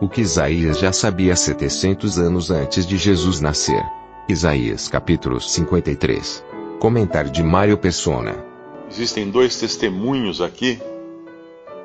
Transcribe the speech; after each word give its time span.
O 0.00 0.08
que 0.08 0.22
Isaías 0.22 0.78
já 0.78 0.94
sabia 0.94 1.36
700 1.36 2.18
anos 2.18 2.50
antes 2.50 2.86
de 2.86 2.96
Jesus 2.96 3.38
nascer. 3.38 3.84
Isaías 4.26 4.88
capítulo 4.88 5.38
53. 5.38 6.42
Comentário 6.78 7.30
de 7.30 7.42
Mário 7.42 7.76
Persona. 7.76 8.42
Existem 8.90 9.30
dois 9.30 9.60
testemunhos 9.60 10.40
aqui, 10.40 10.80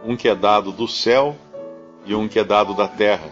um 0.06 0.16
que 0.16 0.30
é 0.30 0.34
dado 0.34 0.72
do 0.72 0.88
céu 0.88 1.36
e 2.06 2.16
um 2.16 2.26
que 2.26 2.40
é 2.40 2.46
dado 2.46 2.74
da 2.74 2.88
terra. 2.88 3.30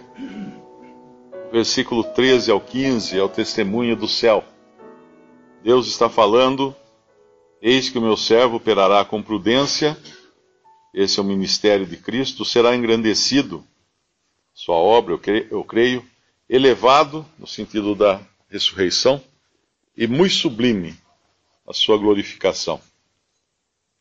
Versículo 1.50 2.04
13 2.04 2.52
ao 2.52 2.60
15 2.60 3.18
é 3.18 3.24
o 3.24 3.30
testemunho 3.30 3.96
do 3.96 4.10
céu. 4.10 4.44
Deus 5.64 5.88
está 5.88 6.10
falando: 6.10 6.76
Eis 7.62 7.90
que 7.90 7.98
o 7.98 8.02
meu 8.02 8.18
servo 8.18 8.58
operará 8.58 9.06
com 9.06 9.24
prudência, 9.24 9.98
esse 10.94 11.20
é 11.20 11.24
o 11.24 11.26
ministério 11.26 11.86
de 11.86 11.96
Cristo, 11.96 12.44
será 12.44 12.76
engrandecido, 12.76 13.64
sua 14.54 14.76
obra, 14.76 15.14
eu 15.14 15.20
creio, 15.20 15.48
eu 15.50 15.64
creio 15.64 16.06
elevado, 16.50 17.26
no 17.40 17.48
sentido 17.48 17.96
da 17.96 18.22
ressurreição, 18.50 19.22
e 19.98 20.08
muito 20.08 20.34
sublime 20.34 20.96
a 21.68 21.74
sua 21.74 21.98
glorificação. 21.98 22.80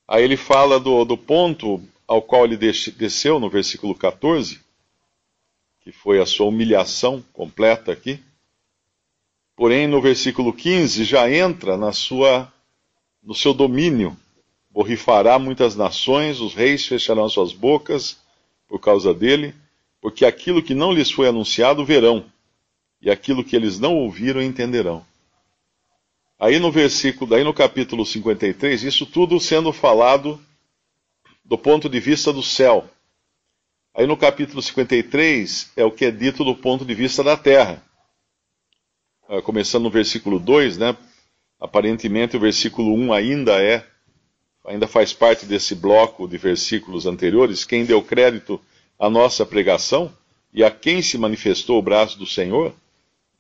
Aí 0.07 0.25
ele 0.25 0.37
fala 0.37 0.79
do, 0.79 1.05
do 1.05 1.17
ponto 1.17 1.83
ao 2.07 2.21
qual 2.21 2.45
ele 2.45 2.57
desceu 2.57 3.41
no 3.41 3.49
versículo 3.49 3.95
14, 3.95 4.61
que 5.81 5.91
foi 5.91 6.21
a 6.21 6.27
sua 6.27 6.47
humilhação 6.47 7.25
completa 7.33 7.93
aqui. 7.93 8.21
Porém, 9.57 9.87
no 9.87 10.01
versículo 10.01 10.53
15 10.53 11.05
já 11.05 11.31
entra 11.31 11.77
na 11.77 11.93
sua 11.93 12.53
no 13.23 13.35
seu 13.35 13.55
domínio. 13.55 14.17
Borrifará 14.71 15.39
muitas 15.39 15.77
nações, 15.77 16.41
os 16.41 16.55
reis 16.55 16.87
fecharão 16.87 17.29
suas 17.29 17.53
bocas 17.53 18.19
por 18.67 18.81
causa 18.81 19.15
dele, 19.15 19.55
porque 20.03 20.27
aquilo 20.27 20.61
que 20.61 20.75
não 20.75 20.93
lhes 20.93 21.13
foi 21.13 21.29
anunciado 21.29 21.85
verão, 21.85 22.27
e 23.01 23.09
aquilo 23.09 23.45
que 23.45 23.55
eles 23.55 23.79
não 23.79 23.95
ouviram 23.95 24.43
entenderão. 24.43 25.07
Aí 26.41 26.59
no 26.59 26.73
versículo, 26.73 27.31
daí 27.31 27.45
no 27.45 27.55
capítulo 27.55 28.05
53, 28.05 28.83
isso 28.83 29.07
tudo 29.07 29.39
sendo 29.39 29.73
falado 29.73 30.45
do 31.45 31.57
ponto 31.57 31.89
de 31.89 32.01
vista 32.01 32.33
do 32.33 32.43
céu. 32.43 32.91
Aí 33.95 34.05
no 34.05 34.17
capítulo 34.17 34.61
53 34.61 35.71
é 35.77 35.85
o 35.85 35.93
que 35.93 36.07
é 36.07 36.11
dito 36.11 36.43
do 36.43 36.57
ponto 36.57 36.85
de 36.85 36.95
vista 36.95 37.23
da 37.23 37.37
terra. 37.37 37.81
Ah, 39.29 39.41
começando 39.41 39.85
no 39.85 39.91
versículo 39.91 40.41
2, 40.41 40.79
né? 40.79 40.97
Aparentemente 41.61 42.37
o 42.37 42.41
versículo 42.41 42.93
1 42.93 43.13
ainda 43.13 43.63
é, 43.63 43.87
ainda 44.67 44.89
faz 44.89 45.13
parte 45.13 45.47
desse 45.47 45.77
bloco 45.77 46.27
de 46.27 46.39
versículos 46.39 47.07
anteriores. 47.07 47.65
Quem 47.65 47.85
deu 47.85 48.03
crédito 48.03 48.61
à 49.03 49.11
nossa 49.11 49.45
pregação 49.45 50.17
e 50.55 50.63
a 50.63 50.71
quem 50.71 51.03
se 51.03 51.19
manifestou 51.19 51.77
o 51.77 51.83
braço 51.83 52.17
do 52.17 52.25
Senhor, 52.25 52.73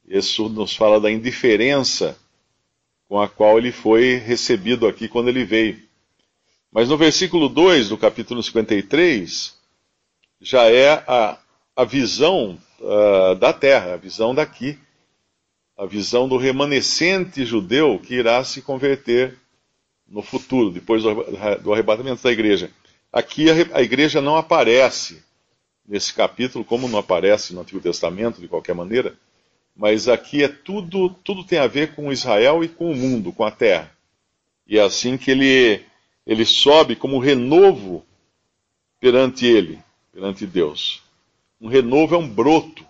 isso 0.04 0.48
nos 0.48 0.74
fala 0.74 1.00
da 1.00 1.08
indiferença 1.08 2.18
com 3.08 3.20
a 3.20 3.28
qual 3.28 3.58
ele 3.58 3.70
foi 3.70 4.16
recebido 4.16 4.88
aqui 4.88 5.06
quando 5.06 5.28
ele 5.28 5.44
veio. 5.44 5.80
Mas 6.72 6.88
no 6.88 6.96
versículo 6.96 7.48
2 7.48 7.90
do 7.90 7.96
capítulo 7.96 8.42
53, 8.42 9.54
já 10.40 10.64
é 10.64 10.94
a, 11.06 11.38
a 11.76 11.84
visão 11.84 12.58
uh, 12.80 13.36
da 13.36 13.52
terra, 13.52 13.94
a 13.94 13.96
visão 13.96 14.34
daqui, 14.34 14.76
a 15.78 15.86
visão 15.86 16.28
do 16.28 16.36
remanescente 16.36 17.44
judeu 17.44 18.00
que 18.00 18.14
irá 18.14 18.42
se 18.42 18.62
converter 18.62 19.38
no 20.08 20.22
futuro, 20.22 20.72
depois 20.72 21.04
do, 21.04 21.14
do 21.62 21.72
arrebatamento 21.72 22.20
da 22.20 22.32
igreja. 22.32 22.68
Aqui 23.12 23.48
a, 23.48 23.78
a 23.78 23.80
igreja 23.82 24.20
não 24.20 24.34
aparece 24.36 25.22
nesse 25.86 26.12
capítulo, 26.12 26.64
como 26.64 26.88
não 26.88 26.98
aparece 26.98 27.54
no 27.54 27.60
Antigo 27.60 27.80
Testamento, 27.80 28.40
de 28.40 28.48
qualquer 28.48 28.74
maneira, 28.74 29.14
mas 29.74 30.08
aqui 30.08 30.44
é 30.44 30.48
tudo, 30.48 31.10
tudo 31.24 31.44
tem 31.44 31.58
a 31.58 31.66
ver 31.66 31.94
com 31.94 32.12
Israel 32.12 32.62
e 32.62 32.68
com 32.68 32.90
o 32.90 32.96
mundo, 32.96 33.32
com 33.32 33.44
a 33.44 33.50
terra. 33.50 33.90
E 34.66 34.78
é 34.78 34.82
assim 34.82 35.16
que 35.16 35.30
ele 35.30 35.84
ele 36.26 36.44
sobe 36.44 36.94
como 36.94 37.18
renovo 37.18 38.04
perante 39.00 39.44
ele, 39.44 39.80
perante 40.12 40.46
Deus. 40.46 41.02
Um 41.60 41.68
renovo 41.68 42.14
é 42.14 42.18
um 42.18 42.28
broto, 42.28 42.86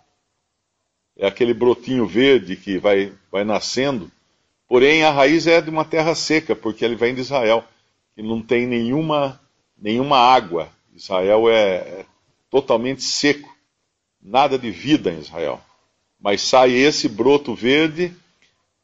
é 1.16 1.26
aquele 1.26 1.54
brotinho 1.54 2.06
verde 2.06 2.56
que 2.56 2.78
vai, 2.78 3.12
vai 3.30 3.44
nascendo, 3.44 4.10
porém 4.68 5.02
a 5.02 5.10
raiz 5.10 5.46
é 5.46 5.60
de 5.60 5.70
uma 5.70 5.84
terra 5.84 6.14
seca, 6.14 6.54
porque 6.54 6.84
ele 6.84 6.94
vem 6.94 7.14
de 7.14 7.22
Israel, 7.22 7.64
que 8.14 8.22
não 8.22 8.42
tem 8.42 8.66
nenhuma, 8.66 9.40
nenhuma 9.78 10.18
água. 10.18 10.70
Israel 10.94 11.48
é, 11.48 11.76
é 11.76 12.06
totalmente 12.52 13.02
seco, 13.02 13.50
nada 14.20 14.58
de 14.58 14.70
vida 14.70 15.10
em 15.10 15.18
Israel. 15.18 15.58
Mas 16.20 16.42
sai 16.42 16.72
esse 16.72 17.08
broto 17.08 17.54
verde, 17.54 18.14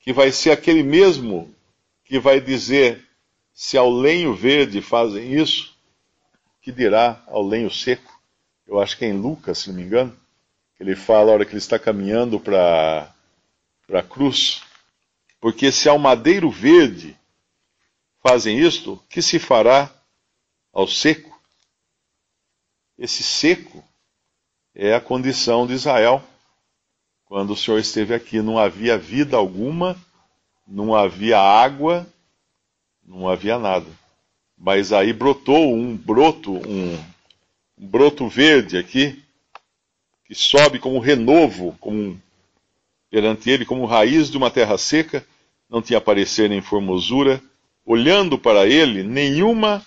que 0.01 0.11
vai 0.11 0.33
ser 0.33 0.53
aquele 0.53 0.83
mesmo 0.83 1.55
que 2.03 2.19
vai 2.19 2.41
dizer 2.41 3.07
se 3.53 3.77
ao 3.77 3.91
lenho 3.91 4.35
verde 4.35 4.81
fazem 4.81 5.35
isso, 5.35 5.77
que 6.63 6.73
dirá 6.73 7.23
ao 7.27 7.47
lenho 7.47 7.71
seco? 7.71 8.19
Eu 8.67 8.81
acho 8.81 8.97
que 8.97 9.05
é 9.05 9.09
em 9.09 9.21
Lucas, 9.21 9.59
se 9.59 9.69
não 9.69 9.77
me 9.77 9.83
engano, 9.83 10.17
ele 10.81 10.97
fala 10.97 11.31
a 11.31 11.35
hora 11.35 11.45
que 11.45 11.51
ele 11.53 11.59
está 11.59 11.79
caminhando 11.79 12.41
para 12.41 13.13
a 13.93 14.03
cruz. 14.03 14.63
Porque 15.39 15.71
se 15.71 15.91
ao 15.91 15.99
madeiro 15.99 16.51
verde 16.51 17.15
fazem 18.23 18.59
isto, 18.59 18.99
que 19.11 19.21
se 19.21 19.39
fará 19.39 19.91
ao 20.73 20.89
seco? 20.89 21.28
Esse 22.99 23.23
seco 23.23 23.85
é 24.75 24.93
a 24.93 25.01
condição 25.01 25.67
de 25.67 25.73
Israel. 25.73 26.21
Quando 27.27 27.53
o 27.53 27.57
Senhor 27.57 27.79
esteve 27.79 28.13
aqui, 28.13 28.43
não 28.43 28.59
havia 28.59 28.99
vida 28.99 29.37
alguma, 29.37 29.97
não 30.67 30.95
havia 30.95 31.39
água, 31.39 32.07
não 33.07 33.29
havia 33.29 33.57
nada. 33.59 33.87
Mas 34.57 34.93
aí 34.93 35.13
brotou 35.13 35.73
um 35.73 35.97
broto, 35.97 36.53
um, 36.53 36.95
um 37.79 37.87
broto 37.87 38.27
verde 38.29 38.77
aqui, 38.77 39.23
que 40.25 40.35
sobe 40.35 40.81
como 40.81 40.99
renovo, 40.99 41.77
como 41.79 42.21
perante 43.09 43.49
ele, 43.49 43.65
como 43.65 43.87
raiz 43.87 44.29
de 44.29 44.37
uma 44.37 44.51
terra 44.51 44.77
seca, 44.77 45.25
não 45.71 45.81
tinha 45.81 46.01
parecer 46.01 46.51
nem 46.51 46.61
formosura. 46.61 47.41
Olhando 47.85 48.37
para 48.37 48.67
ele, 48.67 49.03
nenhuma 49.03 49.85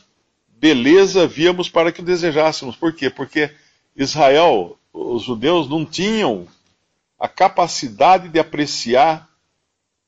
beleza 0.61 1.27
víamos 1.27 1.67
para 1.67 1.91
que 1.91 1.99
o 1.99 2.05
desejássemos. 2.05 2.77
Por 2.77 2.93
quê? 2.93 3.09
Porque 3.09 3.51
Israel, 3.95 4.77
os 4.93 5.23
judeus 5.23 5.67
não 5.67 5.83
tinham 5.85 6.47
a 7.19 7.27
capacidade 7.27 8.29
de 8.29 8.39
apreciar 8.39 9.29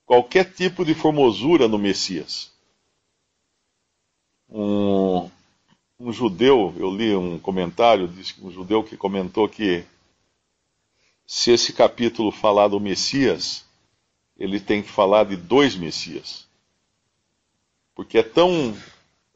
qualquer 0.06 0.46
tipo 0.46 0.86
de 0.86 0.94
formosura 0.94 1.68
no 1.68 1.78
Messias 1.78 2.54
um, 4.54 5.30
um 6.00 6.14
judeu, 6.14 6.74
eu 6.78 6.96
li 6.96 7.16
um 7.16 7.40
comentário, 7.40 8.12
um 8.42 8.52
judeu 8.52 8.84
que 8.84 8.96
comentou 8.96 9.50
que 9.50 9.84
se 11.26 11.52
esse 11.52 11.74
capítulo 11.74 12.32
falar 12.32 12.68
do 12.68 12.80
Messias, 12.80 13.66
ele 14.38 14.60
tem 14.60 14.84
que 14.84 14.90
falar 14.90 15.26
de 15.26 15.36
dois 15.36 15.76
Messias. 15.76 16.48
Porque 17.96 18.20
é 18.20 18.24
tão, 18.24 18.78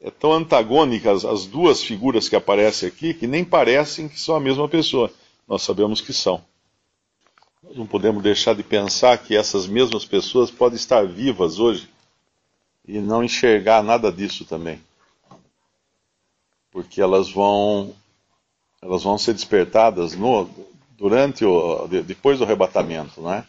é 0.00 0.10
tão 0.10 0.32
antagônicas 0.32 1.24
as 1.24 1.46
duas 1.46 1.82
figuras 1.82 2.28
que 2.28 2.36
aparecem 2.36 2.88
aqui 2.88 3.12
que 3.14 3.26
nem 3.26 3.44
parecem 3.44 4.08
que 4.08 4.20
são 4.20 4.36
a 4.36 4.40
mesma 4.40 4.68
pessoa. 4.68 5.12
Nós 5.46 5.62
sabemos 5.62 6.00
que 6.00 6.12
são. 6.12 6.42
Nós 7.62 7.76
não 7.76 7.86
podemos 7.86 8.22
deixar 8.22 8.54
de 8.54 8.62
pensar 8.62 9.18
que 9.18 9.36
essas 9.36 9.66
mesmas 9.66 10.04
pessoas 10.04 10.50
podem 10.50 10.76
estar 10.76 11.06
vivas 11.06 11.58
hoje 11.58 11.88
e 12.86 12.98
não 13.00 13.24
enxergar 13.24 13.82
nada 13.82 14.12
disso 14.12 14.44
também 14.44 14.80
porque 16.78 17.00
elas 17.00 17.30
vão 17.30 17.92
elas 18.80 19.02
vão 19.02 19.18
ser 19.18 19.32
despertadas 19.32 20.14
no, 20.14 20.48
durante 20.96 21.44
o 21.44 21.88
depois 21.88 22.38
do 22.38 22.44
arrebatamento, 22.44 23.20
não 23.20 23.32
é? 23.32 23.44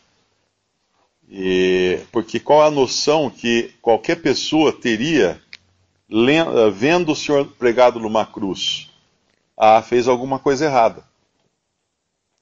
E 1.29 1.99
porque 2.11 2.39
qual 2.39 2.63
a 2.63 2.71
noção 2.71 3.29
que 3.29 3.71
qualquer 3.81 4.19
pessoa 4.19 4.73
teria 4.73 5.39
vendo 6.73 7.11
o 7.11 7.15
Senhor 7.15 7.45
pregado 7.45 7.99
numa 7.99 8.25
cruz? 8.25 8.89
ah, 9.59 9.81
fez 9.81 10.07
alguma 10.07 10.39
coisa 10.39 10.65
errada. 10.65 11.03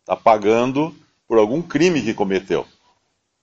Está 0.01 0.15
pagando 0.15 0.95
por 1.27 1.39
algum 1.39 1.63
crime 1.63 1.99
que 1.99 2.13
cometeu. 2.13 2.65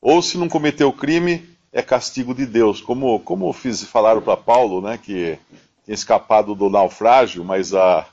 Ou 0.00 0.22
se 0.22 0.38
não 0.38 0.48
cometeu 0.48 0.92
crime, 0.92 1.50
é 1.72 1.82
castigo 1.82 2.32
de 2.32 2.46
Deus. 2.46 2.80
Como, 2.80 3.18
como 3.20 3.52
fiz, 3.52 3.82
falaram 3.82 4.22
para 4.22 4.36
Paulo, 4.36 4.80
né, 4.80 4.96
que 4.96 5.36
tinha 5.84 5.94
escapado 5.94 6.54
do 6.54 6.70
naufrágio, 6.70 7.44
mas 7.44 7.74
a, 7.74 8.06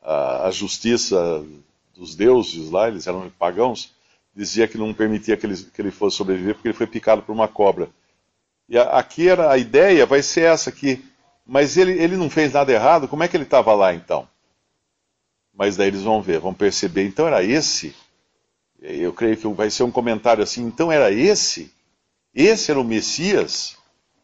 a, 0.00 0.46
a, 0.46 0.50
justiça 0.52 1.44
dos 1.94 2.14
deuses 2.14 2.70
lá, 2.70 2.86
eles 2.86 3.06
eram 3.06 3.28
pagãos, 3.36 3.92
dizia 4.34 4.68
que 4.68 4.78
não 4.78 4.94
permitia 4.94 5.36
que 5.36 5.44
ele, 5.44 5.56
que 5.56 5.82
ele 5.82 5.90
fosse 5.90 6.16
sobreviver 6.16 6.54
porque 6.54 6.68
ele 6.68 6.76
foi 6.76 6.86
picado 6.86 7.20
por 7.20 7.32
uma 7.32 7.48
cobra. 7.48 7.90
E 8.68 8.78
a, 8.78 8.84
aqui 8.90 9.28
era 9.28 9.50
a 9.50 9.58
ideia 9.58 10.06
vai 10.06 10.22
ser 10.22 10.42
essa 10.42 10.70
que, 10.70 11.04
mas 11.50 11.76
ele, 11.76 12.00
ele 12.00 12.16
não 12.16 12.30
fez 12.30 12.52
nada 12.52 12.70
errado, 12.70 13.08
como 13.08 13.24
é 13.24 13.28
que 13.28 13.36
ele 13.36 13.42
estava 13.42 13.74
lá 13.74 13.92
então? 13.92 14.28
Mas 15.52 15.76
daí 15.76 15.88
eles 15.88 16.02
vão 16.02 16.22
ver, 16.22 16.38
vão 16.38 16.54
perceber, 16.54 17.04
então 17.04 17.26
era 17.26 17.42
esse. 17.42 17.92
Eu 18.80 19.12
creio 19.12 19.36
que 19.36 19.48
vai 19.48 19.68
ser 19.68 19.82
um 19.82 19.90
comentário 19.90 20.44
assim, 20.44 20.62
então 20.62 20.92
era 20.92 21.10
esse? 21.10 21.74
Esse 22.32 22.70
era 22.70 22.78
o 22.78 22.84
Messias? 22.84 23.76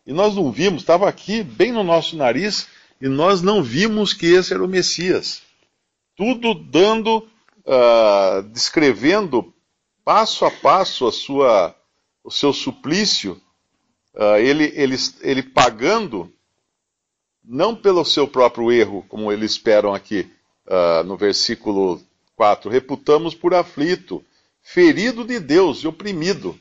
E 0.06 0.12
nós 0.12 0.36
não 0.36 0.52
vimos, 0.52 0.82
estava 0.82 1.08
aqui 1.08 1.42
bem 1.42 1.72
no 1.72 1.82
nosso 1.82 2.16
nariz, 2.16 2.68
e 3.00 3.08
nós 3.08 3.42
não 3.42 3.60
vimos 3.60 4.12
que 4.12 4.26
esse 4.26 4.54
era 4.54 4.64
o 4.64 4.68
Messias. 4.68 5.42
Tudo 6.14 6.54
dando, 6.54 7.28
uh, 7.66 8.40
descrevendo 8.52 9.52
passo 10.04 10.44
a 10.44 10.50
passo 10.52 11.08
a 11.08 11.12
sua, 11.12 11.74
o 12.22 12.30
seu 12.30 12.52
suplício, 12.52 13.42
uh, 14.14 14.36
ele, 14.36 14.72
ele, 14.76 14.96
ele 15.22 15.42
pagando, 15.42 16.32
não 17.46 17.76
pelo 17.76 18.04
seu 18.04 18.26
próprio 18.26 18.72
erro, 18.72 19.04
como 19.08 19.30
eles 19.30 19.52
esperam 19.52 19.94
aqui 19.94 20.28
uh, 20.66 21.04
no 21.04 21.16
versículo 21.16 22.02
4, 22.34 22.68
reputamos 22.68 23.34
por 23.34 23.54
aflito, 23.54 24.24
ferido 24.60 25.24
de 25.24 25.38
Deus 25.38 25.78
e 25.78 25.86
oprimido. 25.86 26.58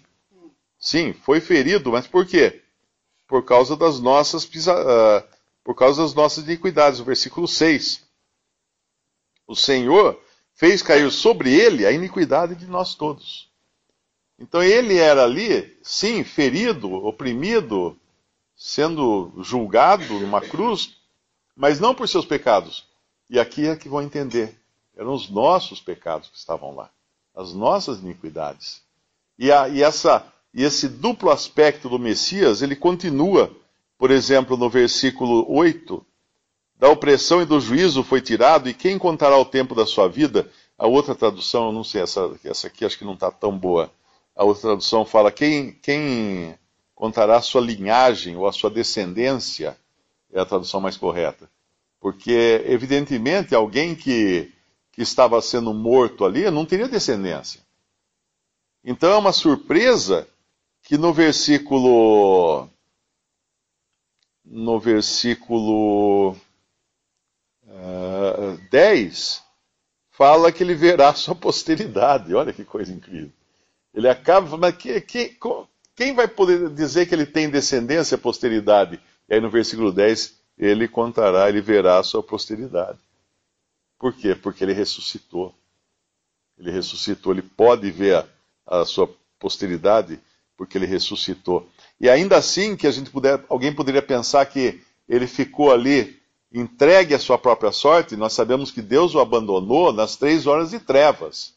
Sim, 0.77 1.13
foi 1.13 1.41
ferido, 1.41 1.91
mas 1.91 2.05
por 2.05 2.25
quê? 2.27 2.61
Por 3.27 3.43
causa 3.43 3.75
das 3.75 3.99
nossas 3.99 4.43
uh, 4.43 5.35
por 5.63 5.73
causa 5.73 6.03
das 6.03 6.13
nossas 6.13 6.43
iniquidades. 6.43 6.99
O 6.99 7.03
versículo 7.03 7.47
6. 7.47 8.03
O 9.47 9.55
Senhor 9.55 10.21
fez 10.53 10.83
cair 10.83 11.11
sobre 11.11 11.51
ele 11.51 11.85
a 11.85 11.91
iniquidade 11.91 12.55
de 12.55 12.67
nós 12.67 12.93
todos. 12.93 13.49
Então 14.37 14.61
ele 14.61 14.97
era 14.97 15.23
ali, 15.23 15.75
sim, 15.81 16.23
ferido, 16.23 16.93
oprimido, 16.93 17.97
sendo 18.55 19.31
julgado 19.41 20.19
numa 20.19 20.41
cruz, 20.41 20.95
mas 21.55 21.79
não 21.79 21.93
por 21.93 22.07
seus 22.07 22.25
pecados. 22.25 22.85
E 23.29 23.39
aqui 23.39 23.67
é 23.67 23.75
que 23.75 23.89
vão 23.89 24.01
entender. 24.01 24.59
Eram 24.95 25.13
os 25.13 25.29
nossos 25.29 25.81
pecados 25.81 26.29
que 26.29 26.37
estavam 26.37 26.75
lá, 26.75 26.89
as 27.35 27.53
nossas 27.53 27.99
iniquidades. 27.99 28.81
E, 29.37 29.51
a, 29.51 29.67
e, 29.67 29.83
essa, 29.83 30.25
e 30.53 30.63
esse 30.63 30.87
duplo 30.87 31.29
aspecto 31.29 31.89
do 31.89 31.99
Messias, 31.99 32.61
ele 32.61 32.75
continua 32.75 33.51
por 33.97 34.11
exemplo, 34.11 34.57
no 34.57 34.69
versículo 34.69 35.45
8, 35.49 36.05
da 36.77 36.89
opressão 36.89 37.41
e 37.41 37.45
do 37.45 37.59
juízo 37.59 38.03
foi 38.03 38.21
tirado, 38.21 38.69
e 38.69 38.73
quem 38.73 38.97
contará 38.97 39.37
o 39.37 39.45
tempo 39.45 39.73
da 39.73 39.85
sua 39.85 40.09
vida? 40.09 40.49
A 40.77 40.85
outra 40.85 41.15
tradução, 41.15 41.67
eu 41.67 41.71
não 41.71 41.83
sei, 41.83 42.01
essa, 42.01 42.37
essa 42.43 42.67
aqui 42.67 42.83
acho 42.83 42.97
que 42.97 43.05
não 43.05 43.13
está 43.13 43.31
tão 43.31 43.57
boa. 43.57 43.89
A 44.35 44.43
outra 44.43 44.63
tradução 44.63 45.05
fala: 45.05 45.31
quem, 45.31 45.71
quem 45.81 46.57
contará 46.95 47.37
a 47.37 47.41
sua 47.41 47.61
linhagem 47.61 48.35
ou 48.35 48.47
a 48.47 48.51
sua 48.51 48.71
descendência? 48.71 49.77
É 50.33 50.39
a 50.39 50.45
tradução 50.45 50.81
mais 50.81 50.97
correta. 50.97 51.49
Porque, 51.99 52.63
evidentemente, 52.65 53.53
alguém 53.53 53.95
que, 53.95 54.51
que 54.91 55.01
estava 55.01 55.39
sendo 55.41 55.73
morto 55.73 56.25
ali 56.25 56.49
não 56.49 56.65
teria 56.65 56.87
descendência. 56.87 57.59
Então 58.83 59.11
é 59.11 59.17
uma 59.17 59.33
surpresa 59.33 60.27
que 60.81 60.97
no 60.97 61.11
versículo 61.11 62.69
no 64.45 64.79
versículo 64.79 66.33
uh, 67.63 68.53
eh, 68.53 68.57
10, 68.69 69.43
fala 70.11 70.51
que 70.51 70.61
ele 70.61 70.75
verá 70.75 71.13
sua 71.15 71.33
posteridade. 71.33 72.35
Olha 72.35 72.53
que 72.53 72.63
coisa 72.63 72.93
incrível. 72.93 73.31
Ele 73.93 74.07
acaba, 74.07 74.55
mas 74.55 74.75
que, 74.75 75.01
que, 75.01 75.37
quem 75.95 76.13
vai 76.13 76.27
poder 76.27 76.69
dizer 76.69 77.05
que 77.07 77.15
ele 77.15 77.25
tem 77.25 77.49
descendência, 77.49 78.17
posteridade? 78.17 78.99
E 79.29 79.33
aí 79.33 79.39
no 79.39 79.49
versículo 79.49 79.91
10, 79.91 80.35
ele 80.57 80.87
contará, 80.87 81.47
ele 81.49 81.61
verá 81.61 81.99
a 81.99 82.03
sua 82.03 82.21
posteridade. 82.21 82.99
Por 83.97 84.13
quê? 84.13 84.35
Porque 84.35 84.63
ele 84.63 84.73
ressuscitou. 84.73 85.53
Ele 86.57 86.71
ressuscitou, 86.71 87.33
ele 87.33 87.41
pode 87.41 87.89
ver 87.91 88.15
a, 88.67 88.81
a 88.81 88.85
sua 88.85 89.09
posteridade 89.39 90.19
porque 90.57 90.77
ele 90.77 90.85
ressuscitou. 90.85 91.67
E 91.99 92.09
ainda 92.09 92.37
assim 92.37 92.75
que 92.75 92.87
a 92.87 92.91
gente 92.91 93.09
puder, 93.09 93.43
alguém 93.49 93.73
poderia 93.73 94.01
pensar 94.01 94.45
que 94.45 94.81
ele 95.07 95.27
ficou 95.27 95.71
ali 95.71 96.19
entregue 96.51 97.13
à 97.13 97.19
sua 97.19 97.37
própria 97.37 97.71
sorte, 97.71 98.15
nós 98.15 98.33
sabemos 98.33 98.71
que 98.71 98.81
Deus 98.81 99.13
o 99.13 99.19
abandonou 99.19 99.91
nas 99.91 100.15
três 100.15 100.47
horas 100.47 100.71
de 100.71 100.79
trevas. 100.79 101.53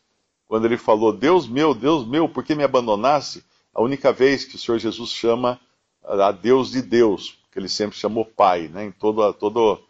Quando 0.47 0.65
ele 0.65 0.77
falou, 0.77 1.13
Deus 1.13 1.47
meu, 1.47 1.75
Deus 1.75 2.07
meu, 2.07 2.29
por 2.29 2.43
que 2.43 2.55
me 2.55 2.65
abandonasse? 2.65 3.45
A 3.79 3.81
única 3.81 4.13
vez 4.13 4.45
que 4.45 4.57
o 4.57 4.59
Senhor 4.59 4.77
Jesus 4.81 5.11
chama 5.11 5.61
a 6.03 6.33
Deus 6.33 6.73
de 6.73 6.83
Deus, 6.83 7.39
que 7.53 7.61
ele 7.61 7.69
sempre 7.69 7.97
chamou 7.97 8.25
Pai, 8.25 8.67
né, 8.67 8.87
em 8.87 8.91
todo, 8.91 9.33
todo 9.35 9.81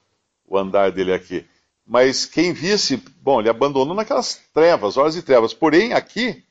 o 0.47 0.59
andar 0.59 0.93
dele 0.93 1.15
aqui. 1.15 1.47
Mas 1.87 2.27
quem 2.27 2.53
visse, 2.53 2.99
bom, 3.23 3.41
ele 3.41 3.49
abandonou 3.49 3.95
naquelas 3.95 4.43
trevas, 4.53 4.99
horas 4.99 5.15
de 5.15 5.23
trevas. 5.23 5.55
Porém, 5.55 5.95
aqui, 5.95 6.45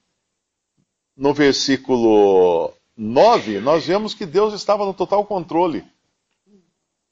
no 1.15 1.31
versículo 1.31 2.73
9, 2.97 3.59
nós 3.59 3.85
vemos 3.85 4.15
que 4.15 4.25
Deus 4.25 4.51
estava 4.55 4.83
no 4.83 4.93
total 4.95 5.23
controle. 5.23 5.85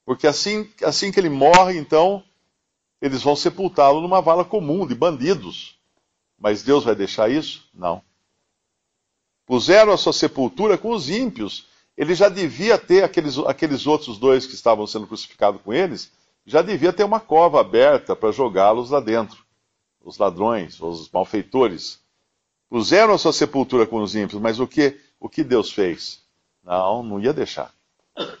Porque 0.04 0.26
assim, 0.26 0.68
assim 0.82 1.12
que 1.12 1.20
ele 1.20 1.30
morre, 1.30 1.78
então, 1.78 2.20
eles 3.00 3.22
vão 3.22 3.36
sepultá-lo 3.36 4.00
numa 4.00 4.20
vala 4.20 4.44
comum 4.44 4.88
de 4.88 4.94
bandidos. 4.96 5.78
Mas 6.36 6.64
Deus 6.64 6.82
vai 6.82 6.96
deixar 6.96 7.30
isso? 7.30 7.70
Não. 7.72 8.02
Puseram 9.46 9.92
a 9.92 9.96
sua 9.96 10.12
sepultura 10.12 10.76
com 10.76 10.90
os 10.90 11.08
ímpios. 11.08 11.68
Ele 11.96 12.14
já 12.14 12.28
devia 12.28 12.76
ter, 12.76 13.04
aqueles, 13.04 13.38
aqueles 13.38 13.86
outros 13.86 14.18
dois 14.18 14.44
que 14.44 14.54
estavam 14.54 14.86
sendo 14.86 15.06
crucificados 15.06 15.62
com 15.62 15.72
eles, 15.72 16.12
já 16.44 16.60
devia 16.60 16.92
ter 16.92 17.04
uma 17.04 17.20
cova 17.20 17.60
aberta 17.60 18.14
para 18.14 18.32
jogá-los 18.32 18.90
lá 18.90 19.00
dentro. 19.00 19.44
Os 20.04 20.18
ladrões, 20.18 20.80
os 20.80 21.08
malfeitores. 21.10 22.00
Puseram 22.68 23.14
a 23.14 23.18
sua 23.18 23.32
sepultura 23.32 23.86
com 23.86 24.02
os 24.02 24.14
ímpios, 24.14 24.40
mas 24.40 24.60
o 24.60 24.66
que 24.66 25.00
o 25.18 25.28
que 25.28 25.42
Deus 25.42 25.72
fez? 25.72 26.20
Não, 26.62 27.02
não 27.02 27.20
ia 27.20 27.32
deixar. 27.32 27.72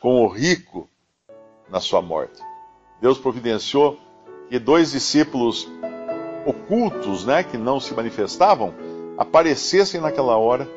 Com 0.00 0.22
o 0.22 0.28
rico 0.28 0.88
na 1.68 1.80
sua 1.80 2.02
morte. 2.02 2.40
Deus 3.00 3.18
providenciou 3.18 3.98
que 4.48 4.58
dois 4.58 4.92
discípulos 4.92 5.66
ocultos, 6.44 7.24
né, 7.24 7.42
que 7.42 7.56
não 7.56 7.80
se 7.80 7.92
manifestavam, 7.94 8.74
aparecessem 9.18 10.00
naquela 10.00 10.36
hora 10.36 10.68